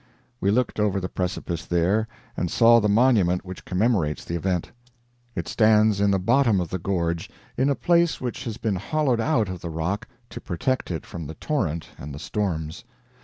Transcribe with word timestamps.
We 0.39 0.49
looked 0.49 0.79
over 0.79 0.99
the 0.99 1.07
precipice 1.09 1.67
there, 1.67 2.07
and 2.35 2.49
saw 2.49 2.79
the 2.79 2.89
monument 2.89 3.45
which 3.45 3.65
commemorates 3.65 4.25
the 4.25 4.33
event. 4.35 4.71
It 5.35 5.47
stands 5.47 6.01
in 6.01 6.09
the 6.09 6.17
bottom 6.17 6.59
of 6.59 6.69
the 6.69 6.79
gorge, 6.79 7.29
in 7.55 7.69
a 7.69 7.75
place 7.75 8.19
which 8.19 8.45
has 8.45 8.57
been 8.57 8.77
hollowed 8.77 9.19
out 9.21 9.47
of 9.47 9.61
the 9.61 9.69
rock 9.69 10.07
to 10.31 10.41
protect 10.41 10.89
it 10.89 11.05
from 11.05 11.27
the 11.27 11.35
torrent 11.35 11.89
and 11.99 12.15
the 12.15 12.17
storms. 12.17 12.83